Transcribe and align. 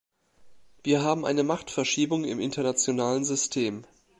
Wir 0.81 1.03
haben 1.03 1.27
eine 1.27 1.43
Machtverschiebung 1.43 2.23
im 2.23 2.39
internationalen 2.39 3.23
System. 3.23 3.83